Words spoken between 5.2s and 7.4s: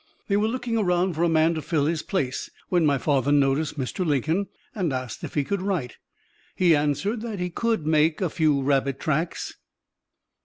if he could write. He answered that